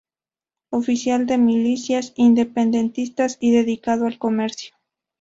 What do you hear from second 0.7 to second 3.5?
Oficial de milicias independentistas